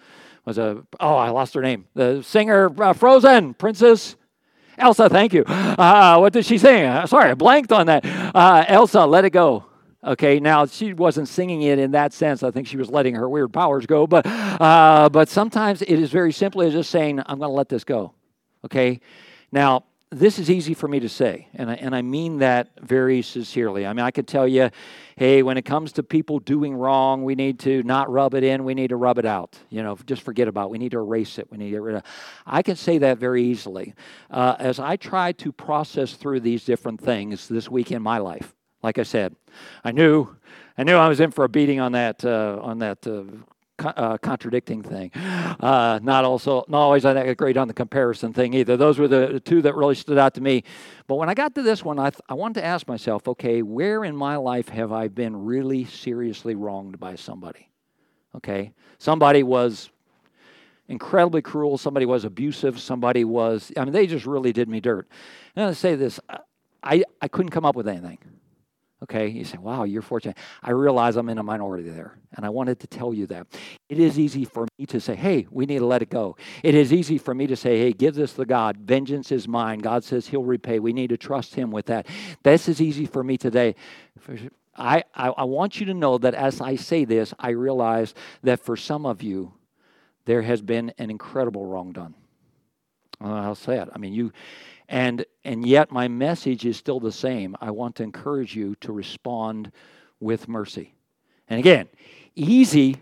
[0.45, 1.85] was a oh i lost her name.
[1.95, 4.15] The singer uh, frozen princess
[4.77, 5.09] elsa.
[5.09, 5.45] Thank you.
[5.79, 6.83] Uh, what did she sing?
[6.83, 8.05] Uh, sorry i blanked on that.
[8.69, 9.65] Elsa let it go.
[10.03, 12.41] Okay, now she wasn't singing it in that sense.
[12.41, 14.07] I think she was letting her weird powers go.
[14.07, 18.13] But, but sometimes it is very simply just saying, I'm going to let this go.
[18.65, 18.99] Okay,
[19.51, 23.21] now this is easy for me to say, and I, and I mean that very
[23.21, 23.85] sincerely.
[23.85, 24.71] I mean, I could tell you,
[25.17, 28.63] hey, when it comes to people doing wrong, we need to not rub it in,
[28.63, 29.59] we need to rub it out.
[29.69, 30.69] You know, just forget about it.
[30.71, 31.51] We need to erase it.
[31.51, 32.07] We need to get rid of it.
[32.47, 33.93] I can say that very easily.
[34.31, 38.55] Uh, as I try to process through these different things this week in my life,
[38.81, 39.35] like I said,
[39.83, 40.35] I knew
[40.75, 43.23] I knew I was in for a beating on that uh, on that uh,
[43.83, 45.11] uh, contradicting thing.
[45.13, 48.77] Uh, not also not always I that great on the comparison thing either.
[48.77, 50.63] Those were the two that really stood out to me.
[51.07, 53.61] But when I got to this one, I, th- I wanted to ask myself, okay,
[53.61, 57.69] where in my life have I been really seriously wronged by somebody?
[58.35, 59.89] Okay, somebody was
[60.87, 61.77] incredibly cruel.
[61.77, 62.79] Somebody was abusive.
[62.79, 63.71] Somebody was.
[63.77, 65.07] I mean, they just really did me dirt.
[65.55, 66.19] And I say this,
[66.83, 68.19] I I couldn't come up with anything.
[69.01, 70.37] Okay, you say, wow, you're fortunate.
[70.61, 73.47] I realize I'm in a minority there, and I wanted to tell you that.
[73.87, 76.35] It is easy for me to say, hey, we need to let it go.
[76.63, 78.77] It is easy for me to say, hey, give this to God.
[78.77, 79.79] Vengeance is mine.
[79.79, 80.79] God says He'll repay.
[80.79, 82.07] We need to trust Him with that.
[82.43, 83.75] This is easy for me today.
[84.75, 88.59] I, I, I want you to know that as I say this, I realize that
[88.59, 89.53] for some of you,
[90.25, 92.15] there has been an incredible wrong done.
[93.21, 93.89] I'll say it.
[93.93, 94.31] I mean, you
[94.89, 97.55] and, and yet, my message is still the same.
[97.61, 99.71] I want to encourage you to respond
[100.19, 100.95] with mercy.
[101.47, 101.89] And again,
[102.35, 102.97] easy,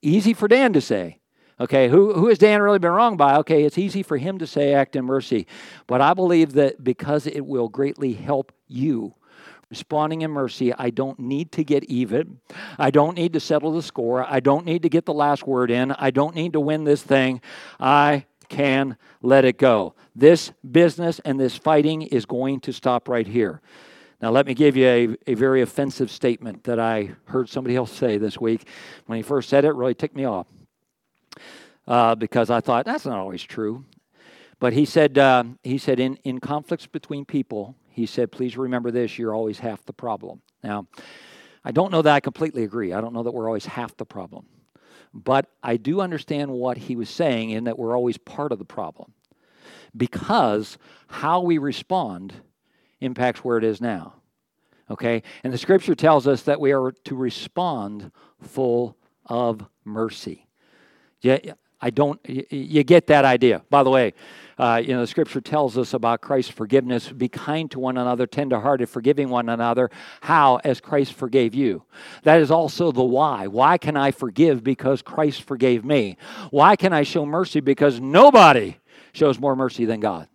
[0.00, 1.18] easy for Dan to say.
[1.58, 3.36] Okay, who, who has Dan really been wrong by?
[3.38, 5.48] Okay, it's easy for him to say act in mercy.
[5.88, 9.14] But I believe that because it will greatly help you
[9.68, 12.38] responding in mercy, I don't need to get even.
[12.78, 14.24] I don't need to settle the score.
[14.24, 15.92] I don't need to get the last word in.
[15.92, 17.40] I don't need to win this thing.
[17.80, 19.94] I can let it go.
[20.14, 23.60] This business and this fighting is going to stop right here.
[24.20, 27.90] Now, let me give you a, a very offensive statement that I heard somebody else
[27.90, 28.68] say this week.
[29.06, 30.46] When he first said it, it really ticked me off
[31.88, 33.84] uh, because I thought that's not always true.
[34.60, 38.92] But he said, uh, he said in, in conflicts between people, he said, please remember
[38.92, 40.40] this, you're always half the problem.
[40.62, 40.86] Now,
[41.64, 42.92] I don't know that I completely agree.
[42.92, 44.46] I don't know that we're always half the problem.
[45.14, 48.64] But I do understand what he was saying in that we're always part of the
[48.64, 49.12] problem
[49.96, 52.34] because how we respond
[53.00, 54.14] impacts where it is now.
[54.90, 55.22] Okay?
[55.44, 58.96] And the scripture tells us that we are to respond full
[59.26, 60.46] of mercy.
[61.20, 61.38] Yeah,
[61.84, 63.62] I don't, you get that idea.
[63.68, 64.14] By the way,
[64.56, 67.10] uh, you know, the scripture tells us about Christ's forgiveness.
[67.10, 69.90] Be kind to one another, tenderhearted, forgiving one another.
[70.20, 70.60] How?
[70.62, 71.82] As Christ forgave you.
[72.22, 73.48] That is also the why.
[73.48, 74.62] Why can I forgive?
[74.62, 76.16] Because Christ forgave me.
[76.50, 77.58] Why can I show mercy?
[77.58, 78.76] Because nobody
[79.12, 80.28] shows more mercy than God.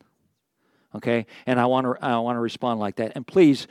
[0.96, 1.28] Okay?
[1.46, 3.14] And I want to, I want to respond like that.
[3.16, 3.68] And please,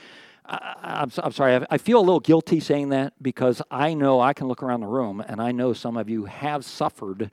[0.49, 4.33] I, am I'm sorry, I feel a little guilty saying that because I know I
[4.33, 7.31] can look around the room and I know some of you have suffered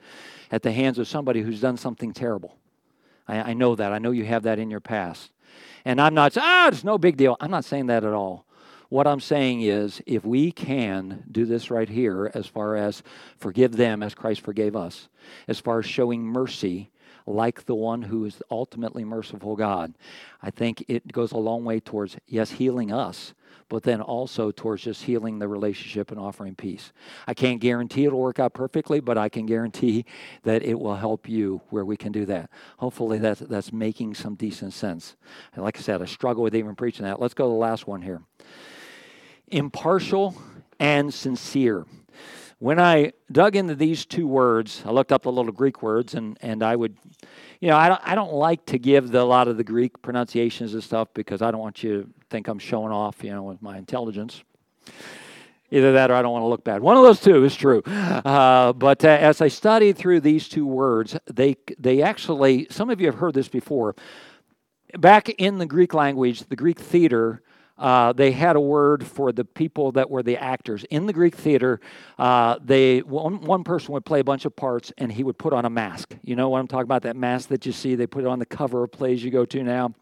[0.50, 2.58] at the hands of somebody who's done something terrible.
[3.28, 3.92] I, I know that.
[3.92, 5.30] I know you have that in your past.
[5.84, 7.36] And I'm not, ah, it's no big deal.
[7.40, 8.46] I'm not saying that at all.
[8.88, 13.02] What I'm saying is, if we can do this right here, as far as
[13.38, 15.08] forgive them as Christ forgave us,
[15.48, 16.90] as far as showing mercy
[17.26, 19.94] like the one who is ultimately merciful God,
[20.42, 23.34] I think it goes a long way towards, yes, healing us,
[23.68, 26.92] but then also towards just healing the relationship and offering peace.
[27.26, 30.04] I can't guarantee it'll work out perfectly, but I can guarantee
[30.42, 32.50] that it will help you where we can do that.
[32.78, 35.16] Hopefully, that's, that's making some decent sense.
[35.54, 37.20] And like I said, I struggle with even preaching that.
[37.20, 38.22] Let's go to the last one here
[39.48, 40.34] impartial
[40.80, 41.86] and sincere.
[42.64, 46.38] When I dug into these two words, I looked up the little Greek words, and,
[46.40, 46.96] and I would,
[47.60, 50.00] you know, I don't, I don't like to give the, a lot of the Greek
[50.00, 53.42] pronunciations and stuff because I don't want you to think I'm showing off, you know,
[53.42, 54.42] with my intelligence.
[55.70, 56.80] Either that or I don't want to look bad.
[56.80, 57.82] One of those two is true.
[57.84, 62.98] Uh, but uh, as I studied through these two words, they, they actually, some of
[62.98, 63.94] you have heard this before.
[64.96, 67.42] Back in the Greek language, the Greek theater,
[67.76, 70.84] uh, they had a word for the people that were the actors.
[70.84, 71.80] In the Greek theater,
[72.18, 75.52] uh, they one, one person would play a bunch of parts and he would put
[75.52, 76.14] on a mask.
[76.22, 77.02] You know what I'm talking about?
[77.02, 79.44] That mask that you see, they put it on the cover of plays you go
[79.46, 79.94] to now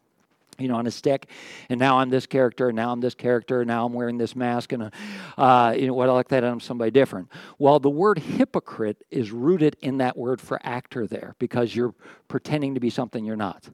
[0.58, 1.28] you know, on a stick,
[1.68, 4.36] and now I'm this character, and now I'm this character, and now I'm wearing this
[4.36, 4.90] mask, and
[5.38, 7.28] uh, you know what I like that I'm somebody different.
[7.58, 11.94] Well, the word hypocrite is rooted in that word for actor there because you're
[12.28, 13.68] pretending to be something you're not.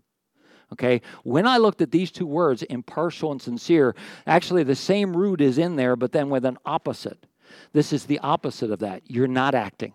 [0.72, 3.94] Okay, when I looked at these two words, impartial and sincere,
[4.26, 7.26] actually the same root is in there, but then with an opposite.
[7.72, 9.02] This is the opposite of that.
[9.06, 9.94] You're not acting.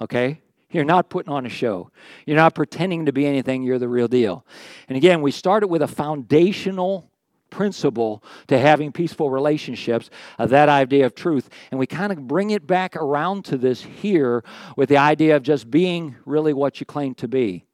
[0.00, 0.40] Okay?
[0.70, 1.90] You're not putting on a show.
[2.26, 3.62] You're not pretending to be anything.
[3.62, 4.44] You're the real deal.
[4.88, 7.10] And again, we started with a foundational
[7.50, 11.48] principle to having peaceful relationships, uh, that idea of truth.
[11.70, 14.44] And we kind of bring it back around to this here
[14.76, 17.64] with the idea of just being really what you claim to be,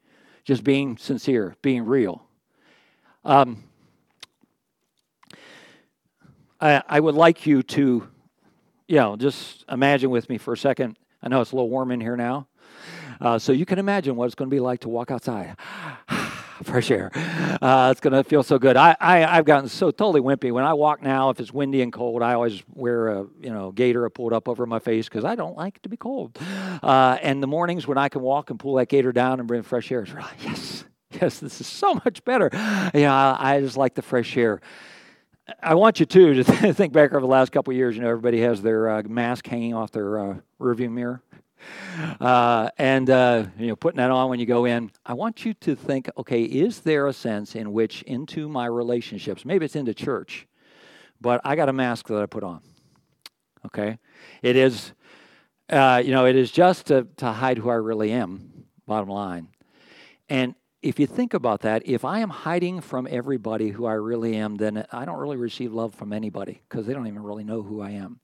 [0.45, 2.24] just being sincere, being real.
[3.25, 3.63] Um,
[6.61, 8.09] I, I would like you to,
[8.89, 10.99] you know, just imagine with me for a second.
[11.23, 12.49] I know it's a little warm in here now.
[13.21, 15.57] Uh, so you can imagine what it's going to be like to walk outside.
[16.63, 17.11] Fresh air.
[17.61, 18.77] Uh, it's going to feel so good.
[18.77, 20.53] I, I, have gotten so totally wimpy.
[20.53, 23.73] When I walk now, if it's windy and cold, I always wear a you know
[23.73, 26.39] gaiter pulled up over my face because I don't like to be cold.
[26.83, 29.63] Uh, and the mornings when I can walk and pull that gaiter down and bring
[29.63, 30.85] fresh air, it's really, yes,
[31.21, 32.51] yes, this is so much better.
[32.95, 34.61] You know, I, just like the fresh air.
[35.63, 37.97] I want you too to think back over the last couple of years.
[37.97, 41.23] You know, everybody has their uh, mask hanging off their uh, rearview mirror.
[42.21, 44.91] Uh, and uh, you know, putting that on when you go in.
[45.07, 49.47] I want you to think, okay, is there a sense in which into my relationships,
[49.47, 50.47] maybe it's into church,
[51.23, 52.61] but I got a mask that I put on.
[53.65, 53.99] Okay,
[54.43, 54.93] it is,
[55.71, 58.67] uh, you know, it is just to, to hide who I really am.
[58.87, 59.49] Bottom line,
[60.29, 64.37] and if you think about that, if I am hiding from everybody who I really
[64.37, 67.63] am, then I don't really receive love from anybody because they don't even really know
[67.63, 68.21] who I am.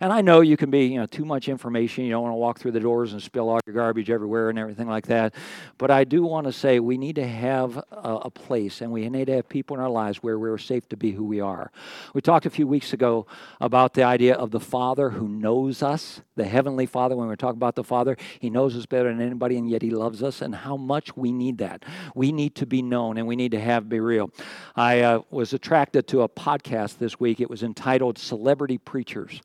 [0.00, 2.04] And I know you can be, you know, too much information.
[2.04, 4.58] You don't want to walk through the doors and spill all your garbage everywhere and
[4.58, 5.34] everything like that.
[5.78, 9.08] But I do want to say we need to have a, a place and we
[9.08, 11.70] need to have people in our lives where we're safe to be who we are.
[12.12, 13.28] We talked a few weeks ago
[13.60, 17.14] about the idea of the Father who knows us, the Heavenly Father.
[17.14, 19.82] When we are talking about the Father, He knows us better than anybody, and yet
[19.82, 21.84] He loves us, and how much we need that.
[22.14, 24.30] We need to be known and we need to have be real.
[24.76, 27.40] I uh, was attracted to a podcast this week.
[27.40, 29.40] It was entitled Celebrity Preachers.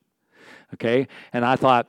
[0.73, 1.07] Okay?
[1.33, 1.87] And I thought,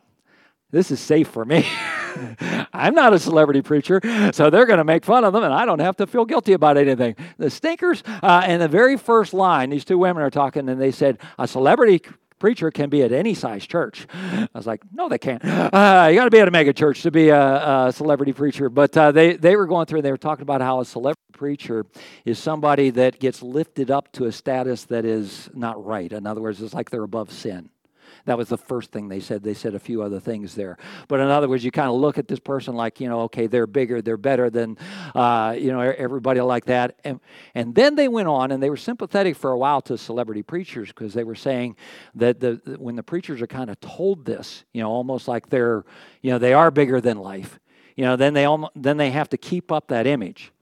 [0.71, 1.67] this is safe for me.
[2.73, 4.01] I'm not a celebrity preacher,
[4.33, 6.55] so they're going to make fun of them, and I don't have to feel guilty
[6.55, 7.15] about anything.
[7.39, 10.91] The stinkers, uh, and the very first line, these two women are talking, and they
[10.91, 12.03] said, A celebrity
[12.39, 14.07] preacher can be at any size church.
[14.13, 15.45] I was like, no, they can't.
[15.45, 18.69] Uh, you got to be at a mega church to be a, a celebrity preacher.
[18.69, 21.21] But uh, they, they were going through, and they were talking about how a celebrity
[21.33, 21.87] preacher
[22.25, 26.13] is somebody that gets lifted up to a status that is not right.
[26.13, 27.71] In other words, it's like they're above sin.
[28.27, 29.43] That was the first thing they said.
[29.43, 30.77] They said a few other things there.
[31.09, 33.47] But in other words, you kind of look at this person like, you know, okay,
[33.47, 34.77] they're bigger, they're better than,
[35.15, 36.99] uh, you know, everybody like that.
[37.05, 37.21] And,
[37.55, 40.89] and then they went on and they were sympathetic for a while to celebrity preachers
[40.89, 41.77] because they were saying
[42.17, 45.85] that the, when the preachers are kind of told this, you know, almost like they're,
[46.21, 47.61] you know, they are bigger than life,
[47.95, 50.53] you know, then they, almost, then they have to keep up that image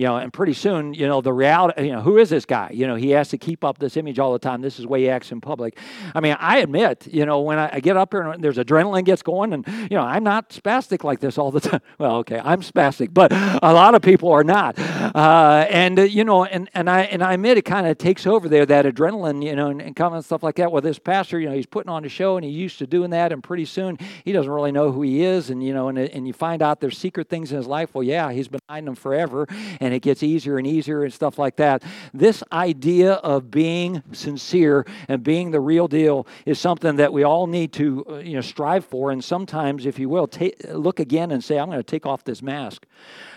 [0.00, 2.70] you know, and pretty soon, you know, the reality, you know, who is this guy?
[2.72, 4.62] You know, he has to keep up this image all the time.
[4.62, 5.76] This is the way he acts in public.
[6.14, 9.20] I mean, I admit, you know, when I, get up here and there's adrenaline gets
[9.20, 11.82] going, and you know, I'm not spastic like this all the time.
[11.98, 14.78] Well, okay, I'm spastic, but a lot of people are not.
[14.78, 18.26] Uh, and uh, you know, and and I and I admit it kind of takes
[18.26, 20.72] over there that adrenaline, you know, and, and and stuff like that.
[20.72, 23.10] Well, this pastor, you know, he's putting on a show and he's used to doing
[23.10, 25.98] that, and pretty soon he doesn't really know who he is, and you know, and
[25.98, 27.94] and you find out there's secret things in his life.
[27.94, 29.46] Well, yeah, he's been hiding them forever,
[29.78, 31.82] and and it gets easier and easier and stuff like that.
[32.14, 37.48] This idea of being sincere and being the real deal is something that we all
[37.48, 39.10] need to uh, you know strive for.
[39.10, 42.22] And sometimes, if you will, take, look again and say, "I'm going to take off
[42.22, 42.86] this mask.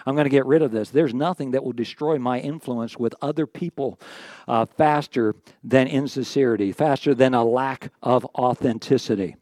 [0.06, 3.16] I'm going to get rid of this." There's nothing that will destroy my influence with
[3.20, 4.00] other people
[4.48, 9.38] uh, faster than insincerity, faster than a lack of authenticity.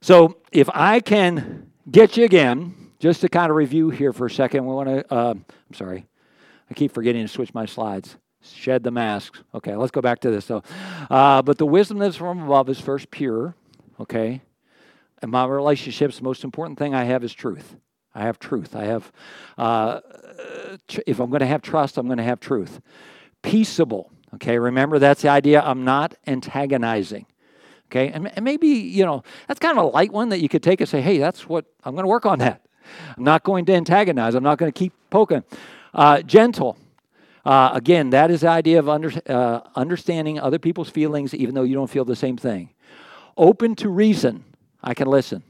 [0.00, 4.30] So, if I can get you again just to kind of review here for a
[4.30, 6.06] second, we want to, uh, I'm sorry,
[6.70, 8.16] I keep forgetting to switch my slides.
[8.40, 9.42] Shed the masks.
[9.54, 10.46] Okay, let's go back to this.
[10.46, 10.62] So,
[11.10, 13.56] uh, but the wisdom that's from above is first pure.
[14.00, 14.40] Okay,
[15.20, 17.76] and my relationships, the most important thing I have is truth.
[18.14, 18.74] I have truth.
[18.74, 19.12] I have,
[19.58, 20.00] uh,
[21.06, 22.80] if I'm going to have trust, I'm going to have truth.
[23.42, 24.10] Peaceable.
[24.36, 25.60] Okay, remember that's the idea.
[25.60, 27.26] I'm not antagonizing.
[27.90, 30.80] Okay, and maybe, you know, that's kind of a light one that you could take
[30.80, 32.62] and say, hey, that's what I'm going to work on that.
[33.16, 34.34] I'm not going to antagonize.
[34.34, 35.44] I'm not going to keep poking.
[35.92, 36.76] Uh, gentle.
[37.44, 41.62] Uh, again, that is the idea of under, uh, understanding other people's feelings, even though
[41.62, 42.70] you don't feel the same thing.
[43.36, 44.44] Open to reason.
[44.82, 45.42] I can listen.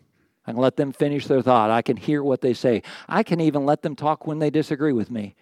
[0.47, 1.71] I can let them finish their thought.
[1.71, 2.83] I can hear what they say.
[3.09, 5.35] I can even let them talk when they disagree with me.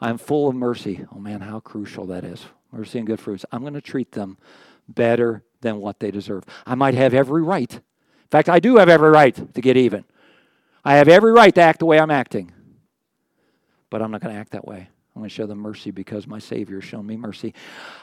[0.00, 1.06] I'm full of mercy.
[1.14, 2.44] Oh man, how crucial that is.
[2.72, 3.44] Mercy and good fruits.
[3.52, 4.36] I'm going to treat them
[4.88, 6.44] better than what they deserve.
[6.66, 7.72] I might have every right.
[7.72, 10.04] In fact, I do have every right to get even.
[10.86, 12.52] I have every right to act the way I'm acting,
[13.90, 14.88] but I'm not going to act that way.
[15.16, 17.54] I'm going to show them mercy because my Savior has shown me mercy.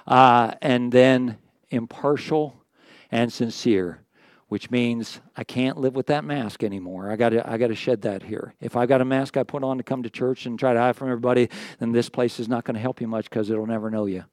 [0.05, 1.37] Uh, and then
[1.69, 2.61] impartial
[3.09, 4.01] and sincere,
[4.49, 7.09] which means I can't live with that mask anymore.
[7.09, 8.53] I got to I got to shed that here.
[8.59, 10.79] If I've got a mask I put on to come to church and try to
[10.79, 11.47] hide from everybody,
[11.79, 14.25] then this place is not going to help you much because it'll never know you.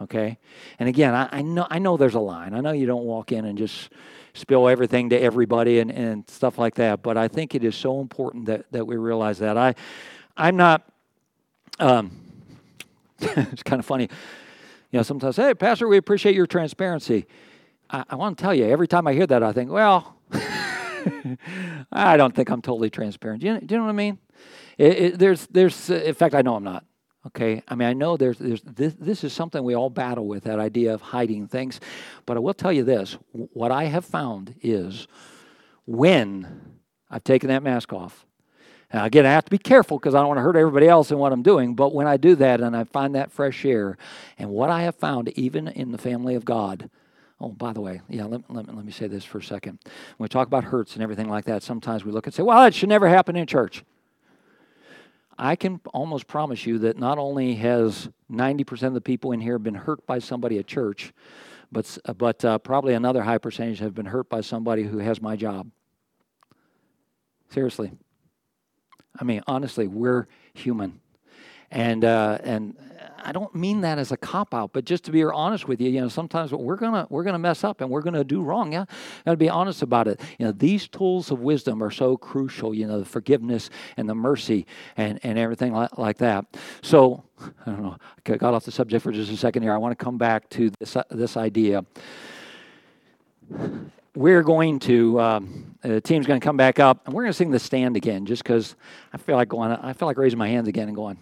[0.00, 0.38] Okay,
[0.78, 2.52] and again, I, I know I know there's a line.
[2.52, 3.90] I know you don't walk in and just
[4.36, 7.02] spill everything to everybody and, and stuff like that.
[7.02, 9.56] But I think it is so important that, that we realize that.
[9.56, 9.74] I,
[10.36, 10.86] I'm not,
[11.78, 12.12] um,
[13.20, 14.08] it's kind of funny.
[14.90, 17.26] You know, sometimes, hey, Pastor, we appreciate your transparency.
[17.90, 20.16] I, I want to tell you, every time I hear that, I think, well,
[21.92, 23.40] I don't think I'm totally transparent.
[23.40, 24.18] Do you, do you know what I mean?
[24.78, 26.84] It, it, there's, there's, in fact, I know I'm not.
[27.26, 30.44] Okay, I mean, I know there's, there's this, this is something we all battle with
[30.44, 31.80] that idea of hiding things,
[32.24, 35.08] but I will tell you this what I have found is
[35.86, 36.78] when
[37.10, 38.24] I've taken that mask off,
[38.90, 41.10] and again, I have to be careful because I don't want to hurt everybody else
[41.10, 43.98] in what I'm doing, but when I do that and I find that fresh air,
[44.38, 46.90] and what I have found even in the family of God,
[47.38, 49.78] Oh, by the way, yeah, let, let, let me say this for a second.
[50.16, 52.62] When we talk about hurts and everything like that, sometimes we look and say, well,
[52.62, 53.84] that should never happen in church.
[55.38, 59.58] I can almost promise you that not only has 90% of the people in here
[59.58, 61.12] been hurt by somebody at church,
[61.70, 65.36] but, but uh, probably another high percentage have been hurt by somebody who has my
[65.36, 65.70] job.
[67.50, 67.92] Seriously.
[69.18, 71.00] I mean, honestly, we're human.
[71.70, 72.76] And, uh, and
[73.22, 75.90] I don't mean that as a cop out, but just to be honest with you,
[75.90, 78.72] you know, sometimes we're gonna we're gonna mess up and we're gonna do wrong.
[78.72, 78.84] Yeah,
[79.24, 80.20] gotta be honest about it.
[80.38, 82.74] You know, these tools of wisdom are so crucial.
[82.74, 84.66] You know, the forgiveness and the mercy
[84.96, 86.46] and and everything like, like that.
[86.82, 87.96] So I don't know.
[88.26, 89.72] I got off the subject for just a second here.
[89.72, 91.84] I want to come back to this uh, this idea
[94.16, 97.36] we're going to um, the team's going to come back up and we're going to
[97.36, 98.74] sing the stand again just because
[99.12, 101.18] i feel like going i feel like raising my hands again and going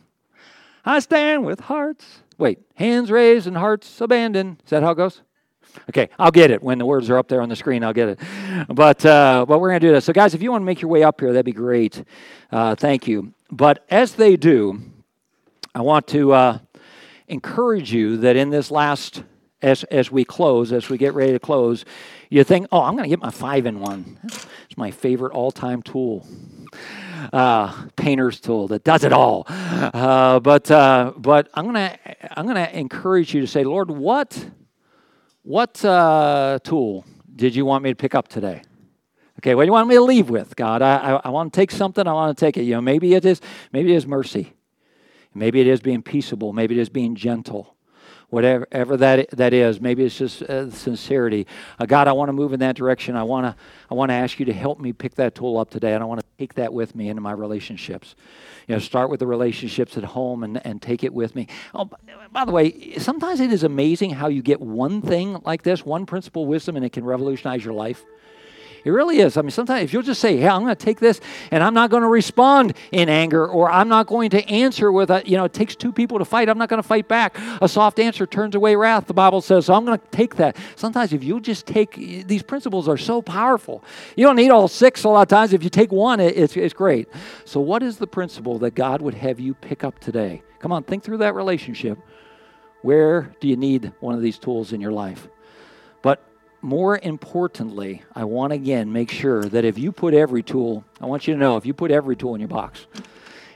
[0.84, 2.20] I stand with hearts.
[2.36, 4.60] Wait, hands raised and hearts abandoned.
[4.64, 5.22] Is that how it goes?
[5.88, 7.82] Okay, I'll get it when the words are up there on the screen.
[7.82, 8.20] I'll get it.
[8.68, 10.04] But uh, but we're going to do this.
[10.04, 12.04] So, guys, if you want to make your way up here, that'd be great.
[12.52, 13.34] Uh, thank you.
[13.50, 14.80] But as they do,
[15.74, 16.58] I want to uh,
[17.28, 19.24] encourage you that in this last,
[19.62, 21.84] as as we close, as we get ready to close,
[22.30, 24.18] you think, oh, I'm going to get my five in one.
[24.24, 26.26] It's my favorite all time tool
[27.32, 29.46] uh, painter's tool that does it all.
[29.48, 31.96] Uh, but uh, but I'm gonna
[32.36, 34.50] I'm gonna encourage you to say, Lord, what
[35.42, 38.62] what uh, tool did you want me to pick up today?
[39.40, 40.80] Okay, what do you want me to leave with, God?
[40.80, 42.06] I, I, I want to take something.
[42.06, 42.62] I want to take it.
[42.62, 43.40] You know, maybe it is
[43.72, 44.54] maybe it is mercy.
[45.34, 46.52] Maybe it is being peaceable.
[46.52, 47.74] Maybe it is being gentle
[48.34, 49.80] whatever that that is.
[49.80, 51.46] Maybe it's just uh, sincerity.
[51.78, 53.16] Uh, God, I want to move in that direction.
[53.16, 53.56] I want to
[53.90, 56.06] I want to ask you to help me pick that tool up today, and I
[56.06, 58.16] want to take that with me into my relationships.
[58.66, 61.48] You know, start with the relationships at home and, and take it with me.
[61.74, 61.88] Oh,
[62.32, 66.06] by the way, sometimes it is amazing how you get one thing like this, one
[66.06, 68.04] principle wisdom, and it can revolutionize your life.
[68.84, 69.36] It really is.
[69.38, 71.20] I mean, sometimes if you'll just say, hey, I'm going to take this,
[71.50, 75.10] and I'm not going to respond in anger, or I'm not going to answer with
[75.10, 76.50] a," you know, it takes two people to fight.
[76.50, 77.36] I'm not going to fight back.
[77.62, 79.06] A soft answer turns away wrath.
[79.06, 80.56] The Bible says, so I'm going to take that.
[80.76, 83.82] Sometimes if you'll just take these principles are so powerful.
[84.16, 85.52] You don't need all six a lot of times.
[85.52, 87.08] If you take one, it's it's great.
[87.44, 90.42] So, what is the principle that God would have you pick up today?
[90.58, 91.98] Come on, think through that relationship.
[92.82, 95.28] Where do you need one of these tools in your life?
[96.64, 101.04] More importantly, I want to again make sure that if you put every tool, I
[101.04, 102.86] want you to know if you put every tool in your box,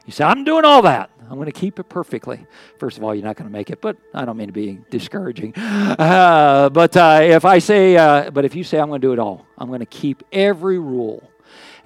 [0.05, 1.09] you say, I'm doing all that.
[1.23, 2.47] I'm going to keep it perfectly.
[2.77, 4.81] First of all, you're not going to make it, but I don't mean to be
[4.91, 5.55] discouraging.
[5.99, 9.15] Uh, but uh, if I say, uh, but if you say, I'm going to do
[9.15, 11.31] it all, I'm going to keep every rule,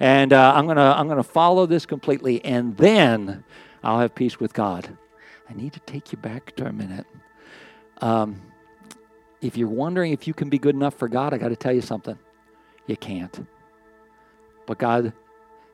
[0.01, 3.45] and uh, I'm going to I'm going to follow this completely, and then
[3.81, 4.97] I'll have peace with God.
[5.49, 7.07] I need to take you back to a minute.
[8.01, 8.41] Um,
[9.43, 11.73] if you're wondering if you can be good enough for God, I got to tell
[11.73, 12.17] you something.
[12.87, 13.45] You can't.
[14.65, 15.13] But God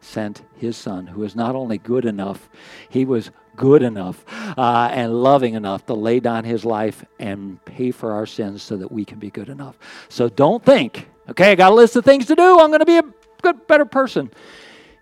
[0.02, 2.50] sent his son, who is not only good enough,
[2.90, 4.24] he was good enough
[4.58, 8.78] uh, and loving enough to lay down his life and pay for our sins so
[8.78, 9.78] that we can be good enough.
[10.08, 12.60] So don't think, okay, I got a list of things to do.
[12.60, 13.04] I'm going to be a
[13.42, 14.32] good, better person.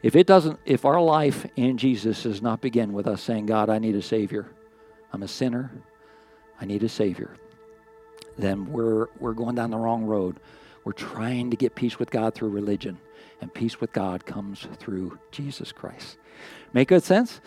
[0.01, 3.69] If it doesn't, if our life in Jesus does not begin with us saying, God,
[3.69, 4.47] I need a Savior,
[5.13, 5.71] I'm a sinner,
[6.59, 7.35] I need a Savior,
[8.37, 10.39] then we're, we're going down the wrong road.
[10.83, 12.97] We're trying to get peace with God through religion,
[13.41, 16.17] and peace with God comes through Jesus Christ.
[16.73, 17.41] Make good sense?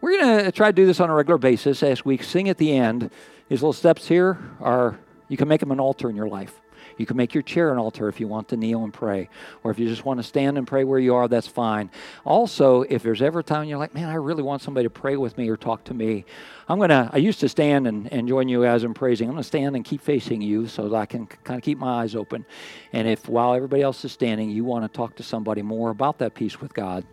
[0.00, 2.58] We're going to try to do this on a regular basis as we sing at
[2.58, 3.10] the end.
[3.48, 4.98] These little steps here are,
[5.28, 6.60] you can make them an altar in your life.
[6.98, 9.28] You can make your chair an altar if you want to kneel and pray.
[9.62, 11.90] Or if you just want to stand and pray where you are, that's fine.
[12.24, 15.16] Also, if there's ever a time you're like, man, I really want somebody to pray
[15.16, 16.24] with me or talk to me,
[16.68, 19.28] I'm going to, I used to stand and, and join you as I'm praising.
[19.28, 21.78] I'm going to stand and keep facing you so that I can kind of keep
[21.78, 22.46] my eyes open.
[22.92, 26.18] And if while everybody else is standing, you want to talk to somebody more about
[26.18, 27.04] that peace with God,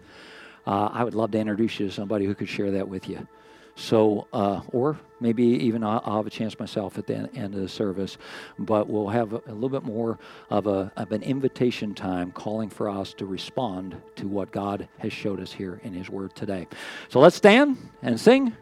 [0.65, 3.27] uh, I would love to introduce you to somebody who could share that with you.
[3.75, 7.69] So, uh, or maybe even I'll, have a chance myself at the end of the
[7.69, 8.17] service,
[8.59, 10.19] but we'll have a, a little bit more
[10.49, 15.13] of, a, of an invitation time calling for us to respond to what God has
[15.13, 16.67] showed us here in His Word today.
[17.09, 18.55] So let's stand and sing.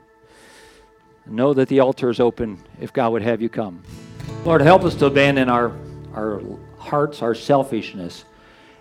[1.25, 3.83] Know that the altar is open if God would have you come.
[4.45, 5.71] Lord, help us to abandon our,
[6.13, 6.41] our
[6.77, 8.25] hearts, our selfishness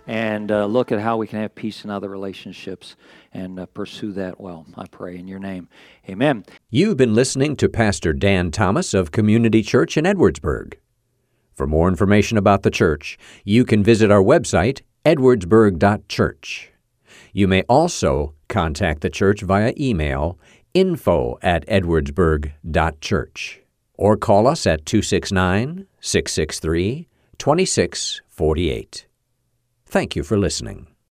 [0.09, 2.97] and uh, look at how we can have peace in other relationships
[3.39, 4.67] and uh, pursue that well.
[4.77, 5.69] I pray in your name.
[6.09, 6.45] Amen.
[6.71, 10.75] You've been listening to Pastor Dan Thomas of Community Church in Edwardsburg.
[11.55, 16.73] For more information about the church, you can visit our website, edwardsburg.church.
[17.33, 20.39] You may also contact the church via email
[20.75, 23.61] info at edwardsburg.church
[23.95, 27.09] or call us at 269 663
[27.39, 29.07] 2648.
[29.87, 30.89] Thank you for listening.